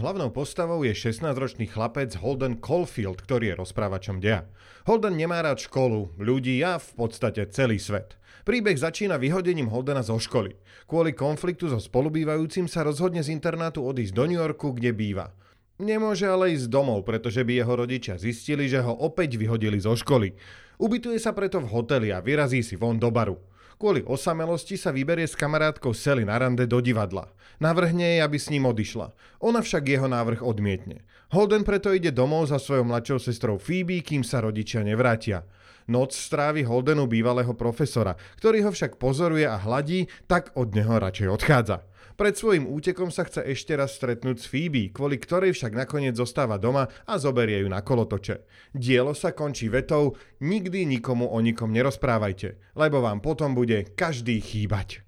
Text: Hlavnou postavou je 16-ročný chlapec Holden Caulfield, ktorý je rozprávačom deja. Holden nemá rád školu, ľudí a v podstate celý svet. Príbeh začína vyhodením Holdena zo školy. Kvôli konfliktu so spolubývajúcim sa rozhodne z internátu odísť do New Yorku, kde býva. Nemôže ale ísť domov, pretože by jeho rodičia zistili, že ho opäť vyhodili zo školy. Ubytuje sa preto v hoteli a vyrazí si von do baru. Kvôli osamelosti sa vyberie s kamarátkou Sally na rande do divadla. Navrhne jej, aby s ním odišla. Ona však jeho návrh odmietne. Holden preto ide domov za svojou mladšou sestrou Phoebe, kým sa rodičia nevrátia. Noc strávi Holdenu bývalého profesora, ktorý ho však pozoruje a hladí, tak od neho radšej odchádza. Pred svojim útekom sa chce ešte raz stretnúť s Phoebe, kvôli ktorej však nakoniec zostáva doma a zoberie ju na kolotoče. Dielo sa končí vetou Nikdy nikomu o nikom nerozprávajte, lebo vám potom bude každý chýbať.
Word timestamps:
Hlavnou 0.00 0.32
postavou 0.32 0.80
je 0.80 0.96
16-ročný 0.96 1.68
chlapec 1.68 2.16
Holden 2.16 2.56
Caulfield, 2.56 3.20
ktorý 3.20 3.52
je 3.52 3.58
rozprávačom 3.60 4.16
deja. 4.16 4.48
Holden 4.88 5.12
nemá 5.12 5.44
rád 5.44 5.60
školu, 5.60 6.16
ľudí 6.16 6.56
a 6.64 6.80
v 6.80 6.90
podstate 6.96 7.44
celý 7.52 7.76
svet. 7.76 8.16
Príbeh 8.48 8.80
začína 8.80 9.20
vyhodením 9.20 9.68
Holdena 9.68 10.00
zo 10.00 10.16
školy. 10.16 10.56
Kvôli 10.88 11.12
konfliktu 11.12 11.68
so 11.68 11.76
spolubývajúcim 11.76 12.64
sa 12.64 12.80
rozhodne 12.80 13.20
z 13.20 13.28
internátu 13.28 13.84
odísť 13.84 14.16
do 14.16 14.24
New 14.24 14.40
Yorku, 14.40 14.72
kde 14.72 14.96
býva. 14.96 15.36
Nemôže 15.76 16.24
ale 16.24 16.56
ísť 16.56 16.72
domov, 16.72 17.04
pretože 17.04 17.44
by 17.44 17.60
jeho 17.60 17.74
rodičia 17.76 18.16
zistili, 18.16 18.72
že 18.72 18.80
ho 18.80 18.96
opäť 18.96 19.36
vyhodili 19.36 19.76
zo 19.76 19.92
školy. 19.92 20.32
Ubytuje 20.80 21.20
sa 21.20 21.36
preto 21.36 21.60
v 21.60 21.76
hoteli 21.76 22.08
a 22.08 22.24
vyrazí 22.24 22.64
si 22.64 22.72
von 22.72 22.96
do 22.96 23.12
baru. 23.12 23.36
Kvôli 23.80 24.04
osamelosti 24.04 24.76
sa 24.76 24.92
vyberie 24.92 25.24
s 25.24 25.32
kamarátkou 25.32 25.96
Sally 25.96 26.28
na 26.28 26.36
rande 26.36 26.68
do 26.68 26.84
divadla. 26.84 27.32
Navrhne 27.64 28.04
jej, 28.04 28.20
aby 28.20 28.36
s 28.36 28.52
ním 28.52 28.68
odišla. 28.68 29.08
Ona 29.40 29.64
však 29.64 29.88
jeho 29.88 30.04
návrh 30.04 30.44
odmietne. 30.44 31.00
Holden 31.32 31.64
preto 31.64 31.88
ide 31.88 32.12
domov 32.12 32.52
za 32.52 32.60
svojou 32.60 32.84
mladšou 32.84 33.16
sestrou 33.24 33.56
Phoebe, 33.56 34.04
kým 34.04 34.20
sa 34.20 34.44
rodičia 34.44 34.84
nevrátia. 34.84 35.48
Noc 35.90 36.14
strávi 36.14 36.62
Holdenu 36.62 37.10
bývalého 37.10 37.50
profesora, 37.58 38.14
ktorý 38.38 38.62
ho 38.62 38.70
však 38.70 38.94
pozoruje 38.94 39.42
a 39.42 39.58
hladí, 39.58 40.06
tak 40.30 40.54
od 40.54 40.70
neho 40.70 41.02
radšej 41.02 41.26
odchádza. 41.26 41.82
Pred 42.14 42.36
svojim 42.36 42.68
útekom 42.68 43.08
sa 43.08 43.26
chce 43.26 43.42
ešte 43.48 43.74
raz 43.74 43.96
stretnúť 43.96 44.36
s 44.38 44.46
Phoebe, 44.46 44.92
kvôli 44.92 45.16
ktorej 45.16 45.56
však 45.56 45.72
nakoniec 45.72 46.14
zostáva 46.14 46.60
doma 46.60 46.86
a 47.08 47.16
zoberie 47.16 47.64
ju 47.64 47.68
na 47.72 47.80
kolotoče. 47.82 48.44
Dielo 48.76 49.16
sa 49.16 49.34
končí 49.34 49.72
vetou 49.72 50.14
Nikdy 50.38 50.84
nikomu 50.84 51.26
o 51.26 51.40
nikom 51.40 51.72
nerozprávajte, 51.72 52.60
lebo 52.76 53.00
vám 53.02 53.24
potom 53.24 53.56
bude 53.56 53.88
každý 53.96 54.38
chýbať. 54.44 55.00